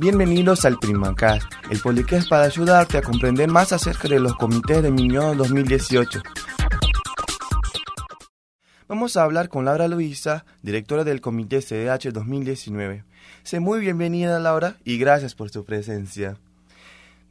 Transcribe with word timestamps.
Bienvenidos 0.00 0.64
al 0.64 0.76
Primacast, 0.80 1.46
el 1.70 1.78
podcast 1.78 2.28
para 2.28 2.44
ayudarte 2.44 2.98
a 2.98 3.02
comprender 3.02 3.48
más 3.48 3.72
acerca 3.72 4.08
de 4.08 4.18
los 4.18 4.34
comités 4.34 4.82
de 4.82 4.90
Minion 4.90 5.38
2018. 5.38 6.20
Vamos 8.88 9.16
a 9.16 9.22
hablar 9.22 9.48
con 9.48 9.64
Laura 9.66 9.86
Luisa, 9.86 10.46
directora 10.62 11.04
del 11.04 11.20
Comité 11.20 11.60
CDH 11.60 12.12
2019. 12.12 13.04
Sé 13.44 13.60
muy 13.60 13.78
bienvenida 13.78 14.40
Laura 14.40 14.78
y 14.82 14.98
gracias 14.98 15.36
por 15.36 15.50
su 15.50 15.64
presencia. 15.64 16.38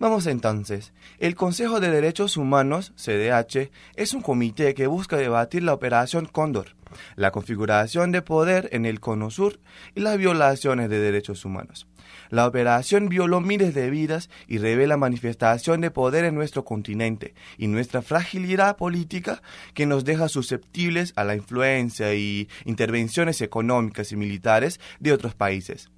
Vamos 0.02 0.26
entonces. 0.26 0.94
El 1.20 1.36
Consejo 1.36 1.80
de 1.80 1.92
Derechos 1.92 2.36
Humanos, 2.36 2.92
CDH, 2.96 3.70
es 3.96 4.16
un 4.16 4.24
comité 4.24 4.74
que 4.74 4.88
busca 4.88 5.16
debatir 5.16 5.62
la 5.62 5.76
operación 5.76 6.26
Cóndor, 6.26 6.76
la 7.16 7.30
configuración 7.30 8.12
de 8.12 8.24
poder 8.24 8.68
en 8.72 8.88
el 8.88 9.00
Cono 9.00 9.30
Sur 9.30 9.60
y 9.94 10.00
las 10.00 10.18
violaciones 10.18 10.90
de 10.90 10.98
derechos 10.98 11.46
humanos. 11.46 11.86
La 12.32 12.48
operación 12.48 13.10
violó 13.10 13.42
miles 13.42 13.76
de 13.76 13.92
vidas 13.92 14.32
y 14.48 14.58
revela 14.58 14.98
manifestación 14.98 15.82
de 15.82 15.92
poder 15.92 16.26
en 16.26 16.34
nuestro 16.34 16.66
continente 16.66 17.36
y 17.60 17.68
nuestra 17.68 18.02
fragilidad 18.02 18.78
política 18.78 19.44
que 19.76 19.86
nos 19.86 20.04
deja 20.04 20.30
susceptibles 20.30 21.14
a 21.16 21.26
la 21.26 21.36
influencia 21.36 22.16
y 22.16 22.50
intervenciones 22.66 23.40
económicas 23.42 24.12
y 24.12 24.16
militares 24.16 24.80
de 25.00 25.14
otros 25.14 25.36
países. 25.36 25.92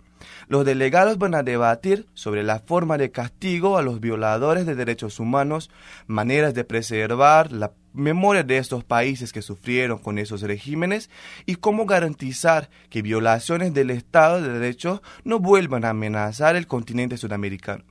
Los 0.48 0.66
delegados 0.66 1.18
van 1.18 1.36
a 1.36 1.44
debatir 1.44 2.08
sobre 2.14 2.44
la 2.44 2.60
forma 2.60 2.98
de 2.98 3.12
castigo 3.12 3.78
a 3.78 3.82
los 3.82 4.00
violadores 4.00 4.66
de 4.66 4.76
derechos 4.76 5.20
humanos, 5.20 5.70
maneras 6.08 6.54
de 6.54 6.64
preservar 6.64 7.52
la 7.52 7.72
memoria 7.94 8.44
de 8.44 8.58
estos 8.58 8.84
países 8.84 9.32
que 9.32 9.42
sufrieron 9.42 10.00
con 10.00 10.18
esos 10.18 10.42
regímenes 10.42 11.10
y 11.46 11.56
cómo 11.56 11.86
garantizar 11.86 12.70
que 12.90 13.02
violaciones 13.02 13.74
del 13.74 13.92
Estado 13.92 14.42
de 14.42 14.50
Derecho 14.50 15.02
no 15.24 15.40
vuelvan 15.40 15.86
a 15.86 15.90
amenazar 15.90 16.56
el 16.56 16.68
continente 16.68 17.18
sudamericano. 17.18 17.84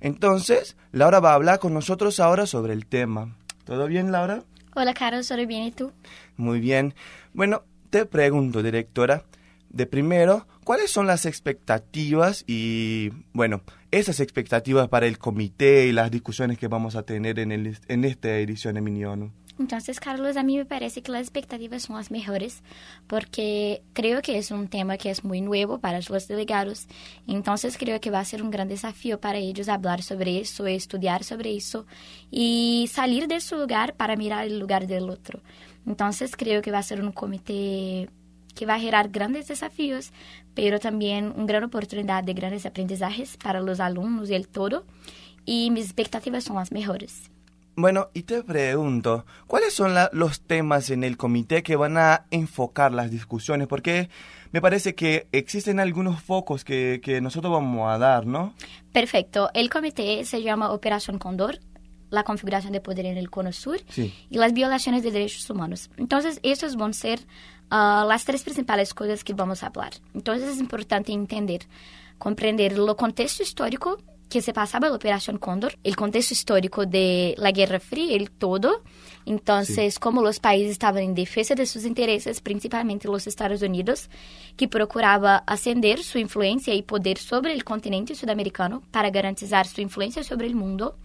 Entonces, 0.00 0.76
Laura 0.92 1.20
va 1.20 1.32
a 1.32 1.34
hablar 1.34 1.58
con 1.58 1.74
nosotros 1.74 2.20
ahora 2.20 2.46
sobre 2.46 2.72
el 2.72 2.86
tema. 2.86 3.36
¿Todo 3.64 3.86
bien, 3.86 4.12
Laura? 4.12 4.44
Hola, 4.74 4.94
Carlos, 4.94 5.26
¿todo 5.26 5.44
bien 5.46 5.64
y 5.64 5.72
tú? 5.72 5.92
Muy 6.36 6.60
bien. 6.60 6.94
Bueno, 7.32 7.64
te 7.90 8.06
pregunto, 8.06 8.62
directora, 8.62 9.24
de 9.70 9.86
primero, 9.86 10.46
¿cuáles 10.64 10.90
son 10.90 11.06
las 11.06 11.26
expectativas 11.26 12.44
y, 12.46 13.10
bueno, 13.32 13.62
esas 13.90 14.20
expectativas 14.20 14.88
para 14.88 15.06
el 15.06 15.18
comité 15.18 15.86
y 15.86 15.92
las 15.92 16.10
discusiones 16.10 16.58
que 16.58 16.68
vamos 16.68 16.96
a 16.96 17.02
tener 17.02 17.38
en, 17.38 17.52
el, 17.52 17.78
en 17.88 18.04
esta 18.04 18.36
edición 18.38 18.74
de 18.74 18.80
Miniono? 18.80 19.32
Entonces, 19.58 19.98
Carlos, 19.98 20.36
a 20.36 20.44
mí 20.44 20.56
me 20.56 20.64
parece 20.64 21.02
que 21.02 21.10
las 21.10 21.22
expectativas 21.22 21.82
son 21.82 21.96
las 21.96 22.12
mejores 22.12 22.62
porque 23.08 23.82
creo 23.92 24.22
que 24.22 24.38
es 24.38 24.52
un 24.52 24.68
tema 24.68 24.96
que 24.98 25.10
es 25.10 25.24
muy 25.24 25.40
nuevo 25.40 25.80
para 25.80 25.98
los 26.08 26.28
delegados. 26.28 26.86
Entonces, 27.26 27.76
creo 27.76 28.00
que 28.00 28.12
va 28.12 28.20
a 28.20 28.24
ser 28.24 28.40
un 28.40 28.52
gran 28.52 28.68
desafío 28.68 29.20
para 29.20 29.38
ellos 29.38 29.68
hablar 29.68 30.02
sobre 30.02 30.38
eso, 30.38 30.66
estudiar 30.66 31.24
sobre 31.24 31.56
eso 31.56 31.86
y 32.30 32.88
salir 32.92 33.26
de 33.26 33.40
su 33.40 33.56
lugar 33.56 33.94
para 33.94 34.14
mirar 34.14 34.46
el 34.46 34.60
lugar 34.60 34.86
del 34.86 35.10
otro. 35.10 35.42
Entonces, 35.86 36.36
creo 36.36 36.62
que 36.62 36.70
va 36.70 36.78
a 36.78 36.82
ser 36.84 37.02
un 37.02 37.10
comité 37.10 38.08
que 38.58 38.66
va 38.66 38.74
a 38.74 38.78
generar 38.80 39.10
grandes 39.10 39.46
desafíos, 39.46 40.12
pero 40.52 40.80
también 40.80 41.32
una 41.36 41.46
gran 41.46 41.62
oportunidad 41.62 42.24
de 42.24 42.34
grandes 42.34 42.66
aprendizajes 42.66 43.36
para 43.36 43.60
los 43.60 43.78
alumnos 43.78 44.28
y 44.30 44.34
el 44.34 44.48
todo. 44.48 44.84
Y 45.44 45.70
mis 45.70 45.84
expectativas 45.84 46.42
son 46.42 46.56
las 46.56 46.72
mejores. 46.72 47.30
Bueno, 47.76 48.08
y 48.14 48.24
te 48.24 48.42
pregunto, 48.42 49.24
¿cuáles 49.46 49.72
son 49.72 49.94
los 50.10 50.40
temas 50.40 50.90
en 50.90 51.04
el 51.04 51.16
comité 51.16 51.62
que 51.62 51.76
van 51.76 51.96
a 51.96 52.26
enfocar 52.32 52.92
las 52.92 53.12
discusiones? 53.12 53.68
Porque 53.68 54.08
me 54.50 54.60
parece 54.60 54.96
que 54.96 55.28
existen 55.30 55.78
algunos 55.78 56.20
focos 56.20 56.64
que, 56.64 57.00
que 57.00 57.20
nosotros 57.20 57.52
vamos 57.52 57.88
a 57.88 57.98
dar, 57.98 58.26
¿no? 58.26 58.54
Perfecto. 58.92 59.50
El 59.54 59.70
comité 59.70 60.24
se 60.24 60.42
llama 60.42 60.72
Operación 60.72 61.20
Condor, 61.20 61.60
la 62.10 62.24
configuración 62.24 62.72
de 62.72 62.80
poder 62.80 63.06
en 63.06 63.16
el 63.16 63.30
Cono 63.30 63.52
Sur 63.52 63.80
y 63.96 64.38
las 64.38 64.52
violaciones 64.52 65.02
de 65.02 65.10
derechos 65.10 65.48
humanos. 65.50 65.90
Entonces, 65.96 66.40
estos 66.42 66.76
van 66.76 66.90
a 66.90 66.94
ser 66.94 67.20
uh, 67.70 68.06
las 68.06 68.24
tres 68.24 68.42
principales 68.42 68.94
cosas 68.94 69.24
que 69.24 69.34
vamos 69.34 69.62
a 69.62 69.66
hablar. 69.66 69.92
Entonces, 70.14 70.50
es 70.50 70.58
importante 70.58 71.12
entender, 71.12 71.66
comprender 72.18 72.72
el 72.72 72.96
contexto 72.96 73.42
histórico 73.42 73.98
que 74.28 74.42
se 74.42 74.52
pasaba 74.52 74.88
la 74.88 74.96
Operación 74.96 75.38
Cóndor, 75.38 75.78
el 75.82 75.96
contexto 75.96 76.34
histórico 76.34 76.86
de 76.86 77.34
la 77.38 77.50
Guerra 77.50 77.80
Fría, 77.80 78.14
el 78.14 78.30
todo. 78.30 78.82
Entonces, 79.24 79.94
sí. 79.94 80.00
como 80.00 80.22
los 80.22 80.38
países 80.38 80.72
estaban 80.72 81.02
en 81.02 81.14
defensa 81.14 81.54
de 81.54 81.66
sus 81.66 81.84
intereses, 81.84 82.40
principalmente 82.40 83.08
los 83.08 83.26
Estados 83.26 83.62
Unidos, 83.62 84.08
que 84.56 84.68
procuraba 84.68 85.36
ascender 85.46 86.02
su 86.02 86.18
influencia 86.18 86.74
y 86.74 86.82
poder 86.82 87.18
sobre 87.18 87.52
el 87.52 87.64
continente 87.64 88.14
sudamericano 88.14 88.82
para 88.90 89.10
garantizar 89.10 89.66
su 89.66 89.80
influencia 89.80 90.22
sobre 90.22 90.46
el 90.46 90.54
mundo. 90.54 90.96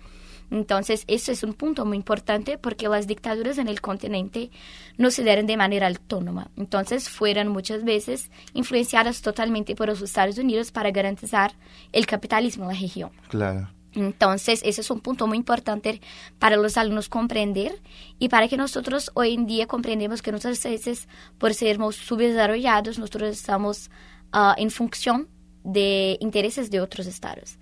Entonces, 0.53 1.03
eso 1.07 1.31
es 1.31 1.41
un 1.41 1.55
punto 1.55 1.83
muy 1.83 1.97
importante 1.97 2.59
porque 2.59 2.87
las 2.87 3.07
dictaduras 3.07 3.57
en 3.57 3.67
el 3.67 3.81
continente 3.81 4.51
no 4.99 5.09
se 5.09 5.23
dieron 5.23 5.47
de 5.47 5.57
manera 5.57 5.87
autónoma. 5.87 6.51
Entonces, 6.55 7.09
fueron 7.09 7.47
muchas 7.47 7.83
veces 7.83 8.29
influenciadas 8.53 9.23
totalmente 9.23 9.75
por 9.75 9.87
los 9.87 9.99
Estados 10.03 10.37
Unidos 10.37 10.71
para 10.71 10.91
garantizar 10.91 11.53
el 11.91 12.05
capitalismo 12.05 12.65
en 12.65 12.75
la 12.75 12.79
región. 12.79 13.09
Claro. 13.29 13.67
Entonces, 13.95 14.61
ese 14.63 14.81
es 14.81 14.91
un 14.91 14.99
punto 14.99 15.25
muy 15.25 15.37
importante 15.37 16.01
para 16.37 16.55
los 16.55 16.77
alumnos 16.77 17.09
comprender 17.09 17.81
y 18.19 18.29
para 18.29 18.47
que 18.47 18.55
nosotros 18.55 19.09
hoy 19.15 19.33
en 19.33 19.47
día 19.47 19.65
comprendemos 19.65 20.21
que 20.21 20.31
muchas 20.31 20.63
veces, 20.63 21.07
por 21.39 21.55
sermos 21.55 21.95
subdesarrollados, 21.95 22.99
nosotros 22.99 23.31
estamos 23.31 23.89
uh, 24.33 24.53
en 24.57 24.69
función 24.69 25.29
de 25.63 26.17
intereses 26.19 26.69
de 26.69 26.79
otros 26.79 27.07
estados. 27.07 27.57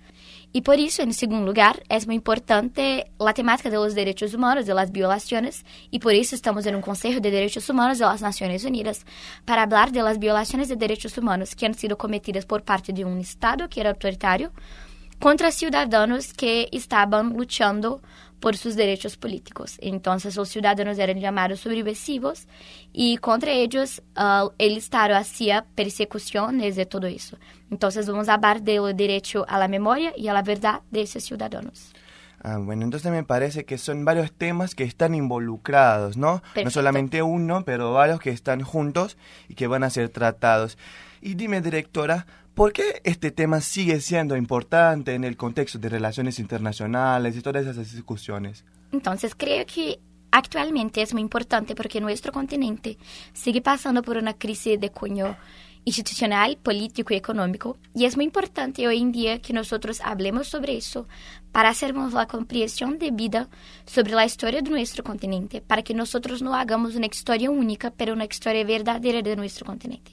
Y 0.52 0.60
por 0.62 0.78
eso, 0.78 1.02
en 1.02 1.14
segundo 1.14 1.46
lugar, 1.46 1.82
es 1.88 2.06
muy 2.06 2.16
importante 2.16 3.10
la 3.18 3.32
temática 3.32 3.70
de 3.70 3.76
los 3.76 3.94
derechos 3.94 4.34
humanos, 4.34 4.66
de 4.66 4.74
las 4.74 4.90
y 5.90 5.98
por 5.98 6.12
eso 6.12 6.34
estamos 6.34 6.66
en 6.66 6.74
un 6.74 6.82
Consejo 6.82 7.20
de 7.20 7.30
Derechos 7.30 7.68
Humanos 7.70 7.98
de 7.98 8.04
las 8.04 8.20
Naciones 8.20 8.64
Unidas 8.64 9.06
para 9.44 9.62
hablar 9.62 9.92
de 9.92 10.02
las 10.02 10.18
violaciones 10.18 10.68
de 10.68 10.76
derechos 10.76 11.16
humanos 11.16 11.54
que 11.54 11.66
han 11.66 11.74
sido 11.74 11.96
cometidas 11.96 12.44
por 12.44 12.62
parte 12.62 12.92
de 12.92 13.04
un 13.04 13.18
Estado 13.18 13.68
que 13.68 13.80
era 13.80 13.90
autoritario 13.90 14.52
contra 15.22 15.52
ciudadanos 15.52 16.34
que 16.34 16.68
estaban 16.72 17.34
luchando 17.34 18.02
por 18.40 18.56
sus 18.56 18.74
derechos 18.74 19.16
políticos. 19.16 19.78
Entonces, 19.80 20.34
los 20.34 20.48
ciudadanos 20.48 20.98
eran 20.98 21.20
llamados 21.20 21.60
subversivos 21.60 22.48
y 22.92 23.18
contra 23.18 23.52
ellos 23.52 24.02
uh, 24.16 24.50
el 24.58 24.78
Estado 24.78 25.14
hacía 25.14 25.64
persecuciones 25.76 26.74
de 26.74 26.86
todo 26.86 27.06
eso. 27.06 27.38
Entonces, 27.70 28.08
vamos 28.08 28.28
a 28.28 28.34
hablar 28.34 28.62
del 28.62 28.96
derecho 28.96 29.46
a 29.48 29.60
la 29.60 29.68
memoria 29.68 30.12
y 30.16 30.26
a 30.26 30.32
la 30.32 30.42
verdad 30.42 30.80
de 30.90 31.02
esos 31.02 31.22
ciudadanos. 31.22 31.92
Ah, 32.42 32.58
bueno, 32.58 32.82
entonces 32.84 33.12
me 33.12 33.22
parece 33.22 33.64
que 33.64 33.78
son 33.78 34.04
varios 34.04 34.32
temas 34.32 34.74
que 34.74 34.82
están 34.82 35.14
involucrados, 35.14 36.16
¿no? 36.16 36.40
Perfecto. 36.40 36.64
No 36.64 36.70
solamente 36.70 37.22
uno, 37.22 37.64
pero 37.64 37.92
varios 37.92 38.18
que 38.18 38.30
están 38.30 38.62
juntos 38.62 39.16
y 39.48 39.54
que 39.54 39.68
van 39.68 39.84
a 39.84 39.90
ser 39.90 40.08
tratados. 40.08 40.76
Y 41.20 41.34
dime, 41.34 41.60
directora, 41.60 42.26
¿por 42.54 42.72
qué 42.72 43.00
este 43.04 43.30
tema 43.30 43.60
sigue 43.60 44.00
siendo 44.00 44.36
importante 44.36 45.14
en 45.14 45.24
el 45.24 45.36
contexto 45.36 45.78
de 45.78 45.88
relaciones 45.88 46.38
internacionales 46.38 47.36
y 47.36 47.42
todas 47.42 47.66
esas 47.66 47.92
discusiones? 47.92 48.64
Entonces, 48.92 49.34
creo 49.34 49.64
que 49.66 50.00
actualmente 50.30 51.02
es 51.02 51.12
muy 51.12 51.22
importante 51.22 51.74
porque 51.74 52.00
nuestro 52.00 52.32
continente 52.32 52.98
sigue 53.32 53.62
pasando 53.62 54.02
por 54.02 54.16
una 54.16 54.34
crisis 54.34 54.80
de 54.80 54.90
cuño 54.90 55.36
institucional, 55.84 56.56
político 56.58 57.12
y 57.12 57.16
económico. 57.16 57.76
Y 57.94 58.04
es 58.04 58.16
muy 58.16 58.24
importante 58.24 58.86
hoy 58.86 59.00
en 59.00 59.12
día 59.12 59.40
que 59.40 59.52
nosotros 59.52 60.00
hablemos 60.02 60.48
sobre 60.48 60.76
eso 60.76 61.08
para 61.50 61.70
hacernos 61.70 62.12
la 62.12 62.26
comprensión 62.26 62.98
debida 62.98 63.48
sobre 63.84 64.12
la 64.12 64.24
historia 64.24 64.62
de 64.62 64.70
nuestro 64.70 65.02
continente, 65.02 65.60
para 65.60 65.82
que 65.82 65.94
nosotros 65.94 66.40
no 66.40 66.54
hagamos 66.54 66.94
una 66.94 67.06
historia 67.06 67.50
única, 67.50 67.90
pero 67.90 68.12
una 68.12 68.24
historia 68.24 68.64
verdadera 68.64 69.22
de 69.22 69.36
nuestro 69.36 69.66
continente. 69.66 70.12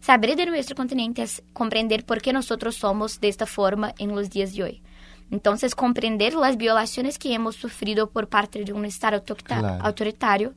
Saber 0.00 0.36
de 0.36 0.46
nuestro 0.46 0.76
continente 0.76 1.22
es 1.22 1.42
comprender 1.52 2.04
por 2.04 2.20
qué 2.22 2.32
nosotros 2.32 2.76
somos 2.76 3.20
de 3.20 3.28
esta 3.28 3.46
forma 3.46 3.94
en 3.98 4.14
los 4.14 4.30
días 4.30 4.54
de 4.54 4.62
hoy. 4.62 4.82
Entonces, 5.30 5.74
comprender 5.74 6.34
las 6.34 6.56
violaciones 6.56 7.18
que 7.18 7.34
hemos 7.34 7.56
sufrido 7.56 8.10
por 8.10 8.28
parte 8.28 8.64
de 8.64 8.72
un 8.72 8.84
Estado 8.84 9.22
Claro. 9.24 9.84
autoritario 9.84 10.54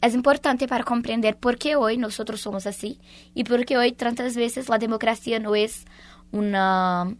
es 0.00 0.14
importante 0.14 0.68
para 0.68 0.84
comprender 0.84 1.36
por 1.36 1.56
qué 1.56 1.76
hoy 1.76 1.96
nosotros 1.96 2.40
somos 2.40 2.66
así 2.66 3.00
y 3.34 3.44
por 3.44 3.64
qué 3.64 3.78
hoy 3.78 3.92
tantas 3.92 4.36
veces 4.36 4.68
la 4.68 4.78
democracia 4.78 5.40
no 5.40 5.54
es 5.56 5.86
una, 6.30 7.14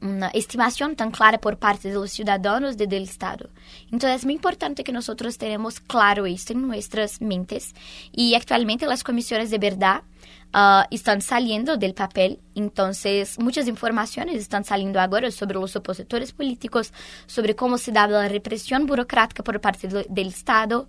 una 0.00 0.28
estimación 0.28 0.96
tan 0.96 1.10
clara 1.10 1.38
por 1.38 1.58
parte 1.58 1.88
de 1.88 1.94
los 1.94 2.10
ciudadanos 2.10 2.76
de, 2.76 2.86
del 2.86 3.04
Estado. 3.04 3.50
Entonces 3.90 4.20
es 4.20 4.24
muy 4.24 4.34
importante 4.34 4.84
que 4.84 4.92
nosotros 4.92 5.38
tenemos 5.38 5.80
claro 5.80 6.26
esto 6.26 6.52
en 6.52 6.66
nuestras 6.66 7.20
mentes 7.20 7.74
y 8.12 8.34
actualmente 8.34 8.86
las 8.86 9.04
comisiones 9.04 9.50
de 9.50 9.58
verdad 9.58 10.02
uh, 10.54 10.86
están 10.90 11.20
saliendo 11.20 11.76
del 11.76 11.94
papel, 11.94 12.40
entonces 12.54 13.38
muchas 13.38 13.68
informaciones 13.68 14.36
están 14.36 14.64
saliendo 14.64 15.00
ahora 15.00 15.30
sobre 15.30 15.58
los 15.58 15.74
opositores 15.76 16.32
políticos, 16.32 16.92
sobre 17.26 17.56
cómo 17.56 17.78
se 17.78 17.92
daba 17.92 18.22
la 18.22 18.28
represión 18.28 18.86
burocrática 18.86 19.42
por 19.42 19.60
parte 19.60 19.88
do, 19.88 20.04
del 20.08 20.28
Estado 20.28 20.88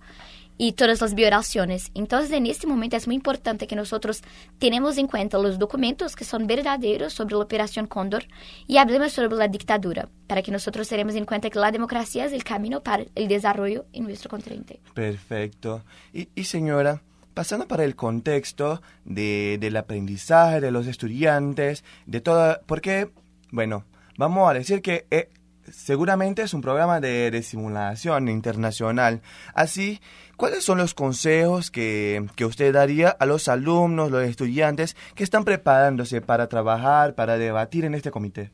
y 0.60 0.72
todas 0.72 1.00
las 1.00 1.14
violaciones. 1.14 1.90
Entonces, 1.94 2.30
en 2.32 2.44
este 2.44 2.66
momento 2.66 2.94
es 2.94 3.06
muy 3.06 3.16
importante 3.16 3.66
que 3.66 3.74
nosotros 3.74 4.20
tenemos 4.58 4.98
en 4.98 5.06
cuenta 5.06 5.38
los 5.38 5.58
documentos 5.58 6.14
que 6.14 6.26
son 6.26 6.46
verdaderos 6.46 7.14
sobre 7.14 7.34
la 7.34 7.40
Operación 7.40 7.86
Cóndor 7.86 8.24
y 8.66 8.76
hablemos 8.76 9.14
sobre 9.14 9.36
la 9.36 9.48
dictadura, 9.48 10.10
para 10.26 10.42
que 10.42 10.52
nosotros 10.52 10.86
tenemos 10.86 11.14
en 11.14 11.24
cuenta 11.24 11.48
que 11.48 11.58
la 11.58 11.72
democracia 11.72 12.26
es 12.26 12.34
el 12.34 12.44
camino 12.44 12.82
para 12.82 13.06
el 13.14 13.26
desarrollo 13.26 13.86
en 13.94 14.04
nuestro 14.04 14.28
continente. 14.28 14.80
Perfecto. 14.92 15.82
Y, 16.12 16.28
y 16.34 16.44
señora, 16.44 17.00
pasando 17.32 17.66
para 17.66 17.84
el 17.84 17.96
contexto 17.96 18.82
de, 19.06 19.56
del 19.58 19.78
aprendizaje 19.78 20.60
de 20.60 20.70
los 20.70 20.86
estudiantes, 20.86 21.84
de 22.04 22.20
toda... 22.20 22.60
Porque, 22.66 23.08
bueno, 23.50 23.86
vamos 24.18 24.50
a 24.50 24.52
decir 24.52 24.82
que... 24.82 25.06
Seguramente 25.72 26.42
es 26.42 26.54
un 26.54 26.60
programa 26.60 27.00
de, 27.00 27.30
de, 27.30 27.42
simulación 27.42 28.28
internacional. 28.28 29.22
Así, 29.54 30.00
¿cuáles 30.36 30.64
son 30.64 30.78
los 30.78 30.94
consejos 30.94 31.70
que, 31.70 32.26
que, 32.36 32.44
usted 32.44 32.72
daría 32.72 33.10
a 33.10 33.26
los 33.26 33.48
alumnos, 33.48 34.10
los 34.10 34.24
estudiantes 34.24 34.96
que 35.14 35.24
están 35.24 35.44
preparándose 35.44 36.20
para 36.20 36.48
trabajar, 36.48 37.14
para 37.14 37.38
debatir 37.38 37.84
en 37.84 37.94
este 37.94 38.10
comité? 38.10 38.50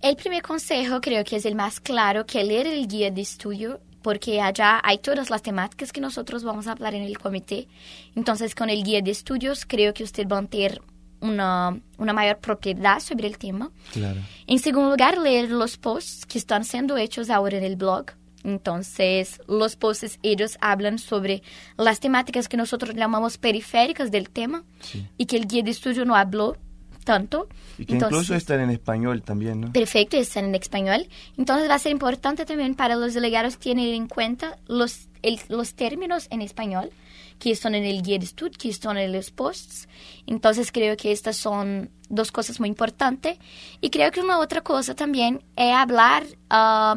El 0.00 0.16
primer 0.16 0.42
consejo 0.42 1.00
creo 1.00 1.24
que 1.24 1.36
es 1.36 1.46
el 1.46 1.54
más 1.54 1.80
claro, 1.80 2.26
que 2.26 2.44
leer 2.44 2.66
el 2.66 2.86
guía 2.86 3.10
de 3.10 3.22
estudio 3.22 3.80
porque 4.04 4.42
allá 4.42 4.82
hay 4.84 4.98
todas 4.98 5.30
las 5.30 5.40
temáticas 5.40 5.90
que 5.90 6.02
nosotros 6.02 6.44
vamos 6.44 6.66
a 6.66 6.72
hablar 6.72 6.94
en 6.94 7.04
el 7.04 7.18
comité. 7.18 7.68
Entonces, 8.14 8.54
con 8.54 8.68
el 8.68 8.84
guía 8.84 9.00
de 9.00 9.10
estudios, 9.10 9.64
creo 9.64 9.94
que 9.94 10.04
usted 10.04 10.28
va 10.28 10.38
a 10.38 10.46
tener 10.46 10.82
una, 11.24 11.78
una 11.98 12.12
mayor 12.12 12.38
propiedad 12.38 13.00
sobre 13.00 13.26
el 13.26 13.38
tema. 13.38 13.70
Claro. 13.92 14.20
En 14.46 14.58
segundo 14.58 14.90
lugar, 14.90 15.18
leer 15.18 15.50
los 15.50 15.76
posts 15.76 16.26
que 16.26 16.38
están 16.38 16.64
siendo 16.64 16.96
hechos 16.96 17.30
ahora 17.30 17.56
en 17.58 17.64
el 17.64 17.76
blog. 17.76 18.06
Entonces, 18.44 19.40
los 19.48 19.74
posts 19.76 20.18
ellos 20.22 20.58
hablan 20.60 20.98
sobre 20.98 21.42
las 21.78 21.98
temáticas 22.00 22.48
que 22.48 22.56
nosotros 22.58 22.94
llamamos 22.94 23.38
periféricas 23.38 24.10
del 24.10 24.28
tema 24.30 24.64
Sí. 24.80 25.06
y 25.16 25.26
que 25.26 25.36
el 25.36 25.46
guía 25.46 25.62
de 25.62 25.70
estudio 25.70 26.04
no 26.04 26.14
habló 26.14 26.56
tanto. 27.04 27.48
Y 27.78 27.86
que 27.86 27.94
Entonces- 27.94 28.16
incluso 28.16 28.34
están 28.34 28.60
en 28.60 28.70
español 28.70 29.22
también, 29.22 29.60
¿no? 29.60 29.72
Perfecto, 29.72 30.16
están 30.16 30.44
en 30.46 30.54
español. 30.54 31.06
Entonces 31.36 31.68
va 31.68 31.74
a 31.74 31.78
ser 31.78 31.92
importante 31.92 32.44
también 32.46 32.74
para 32.74 32.96
los 32.96 33.14
delegados 33.14 33.58
tener 33.58 33.92
en 33.94 34.06
cuenta 34.08 34.58
los, 34.66 35.08
el- 35.22 35.40
los 35.48 35.74
términos 35.74 36.28
en 36.30 36.40
español 36.42 36.90
que 37.38 37.50
están 37.50 37.74
en 37.74 37.84
el 37.84 38.02
guía 38.02 38.18
de 38.18 38.24
estudio, 38.24 38.58
que 38.58 38.68
están 38.68 38.96
en 38.98 39.12
los 39.12 39.30
posts. 39.30 39.88
Entonces 40.26 40.72
creo 40.72 40.96
que 40.96 41.12
estas 41.12 41.36
son 41.36 41.90
dos 42.08 42.32
cosas 42.32 42.60
muy 42.60 42.68
importantes. 42.68 43.38
Y 43.80 43.90
creo 43.90 44.10
que 44.10 44.20
una 44.20 44.38
otra 44.38 44.60
cosa 44.62 44.94
también 44.94 45.42
es 45.56 45.74
hablar 45.74 46.24
ah, 46.50 46.96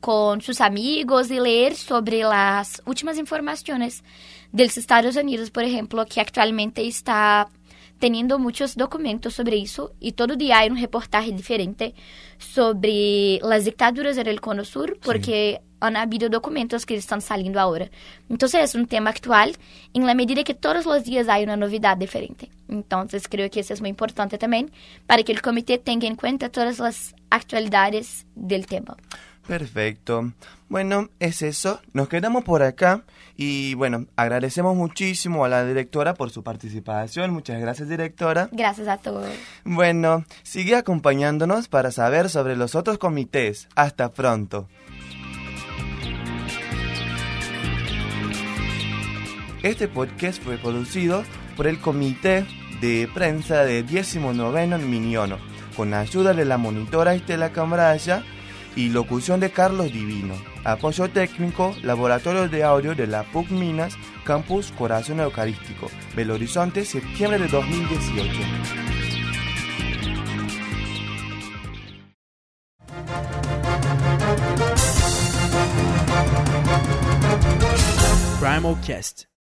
con 0.00 0.40
sus 0.40 0.60
amigos 0.60 1.30
y 1.30 1.40
leer 1.40 1.74
sobre 1.74 2.20
las 2.20 2.82
últimas 2.86 3.18
informaciones 3.18 4.04
de 4.52 4.64
los 4.64 4.78
Estados 4.78 5.16
Unidos, 5.16 5.50
por 5.50 5.64
ejemplo, 5.64 6.06
que 6.06 6.20
actualmente 6.20 6.86
está 6.86 7.48
teniendo 7.98 8.38
muchos 8.38 8.76
documentos 8.76 9.34
sobre 9.34 9.60
eso 9.60 9.92
y 9.98 10.12
todo 10.12 10.36
día 10.36 10.58
hay 10.58 10.70
un 10.70 10.78
reportaje 10.78 11.32
diferente 11.32 11.94
sobre 12.38 13.40
las 13.42 13.64
dictaduras 13.64 14.16
en 14.18 14.28
el 14.28 14.40
Cono 14.40 14.64
Sur 14.64 14.98
porque 15.02 15.60
han 15.80 15.96
habido 15.96 16.28
documentos 16.28 16.86
que 16.86 16.96
están 16.96 17.20
saliendo 17.20 17.60
ahora. 17.60 17.90
Entonces 18.28 18.62
es 18.62 18.74
un 18.74 18.86
tema 18.86 19.10
actual 19.10 19.56
en 19.94 20.06
la 20.06 20.14
medida 20.14 20.44
que 20.44 20.54
todos 20.54 20.86
los 20.86 21.04
días 21.04 21.28
hay 21.28 21.44
una 21.44 21.56
novedad 21.56 21.96
diferente. 21.96 22.50
Entonces 22.68 23.28
creo 23.28 23.50
que 23.50 23.60
eso 23.60 23.74
es 23.74 23.80
muy 23.80 23.90
importante 23.90 24.38
también 24.38 24.70
para 25.06 25.22
que 25.22 25.32
el 25.32 25.42
comité 25.42 25.78
tenga 25.78 26.06
en 26.06 26.16
cuenta 26.16 26.48
todas 26.48 26.78
las 26.78 27.14
actualidades 27.30 28.26
del 28.34 28.66
tema. 28.66 28.96
Perfecto. 29.46 30.32
Bueno, 30.68 31.08
es 31.18 31.40
eso. 31.40 31.80
Nos 31.94 32.08
quedamos 32.08 32.44
por 32.44 32.62
acá 32.62 33.04
y 33.34 33.72
bueno, 33.74 34.06
agradecemos 34.14 34.76
muchísimo 34.76 35.44
a 35.44 35.48
la 35.48 35.64
directora 35.64 36.12
por 36.12 36.30
su 36.30 36.42
participación. 36.42 37.32
Muchas 37.32 37.58
gracias, 37.58 37.88
directora. 37.88 38.50
Gracias 38.52 38.86
a 38.88 38.98
todos. 38.98 39.26
Bueno, 39.64 40.26
sigue 40.42 40.76
acompañándonos 40.76 41.68
para 41.68 41.90
saber 41.92 42.28
sobre 42.28 42.56
los 42.56 42.74
otros 42.74 42.98
comités. 42.98 43.68
Hasta 43.74 44.12
pronto. 44.12 44.68
Este 49.62 49.88
podcast 49.88 50.40
fue 50.40 50.56
producido 50.56 51.24
por 51.56 51.66
el 51.66 51.80
Comité 51.80 52.46
de 52.80 53.08
Prensa 53.12 53.64
de 53.64 53.82
19 53.82 54.78
Miniono, 54.78 55.38
con 55.76 55.94
ayuda 55.94 56.32
de 56.32 56.44
la 56.44 56.58
monitora 56.58 57.14
Estela 57.14 57.50
Cambraya 57.50 58.22
y 58.76 58.90
locución 58.90 59.40
de 59.40 59.50
Carlos 59.50 59.92
Divino. 59.92 60.34
Apoyo 60.62 61.10
técnico, 61.10 61.74
Laboratorio 61.82 62.48
de 62.48 62.62
Audio 62.62 62.94
de 62.94 63.08
la 63.08 63.24
PUC 63.24 63.50
Minas, 63.50 63.96
Campus 64.24 64.70
Corazón 64.78 65.18
Eucarístico, 65.18 65.90
Belo 66.14 66.34
Horizonte, 66.34 66.84
septiembre 66.84 67.40
de 67.40 67.48
2018. 67.48 68.32
Primal 78.40 78.76
Cast. 78.86 79.28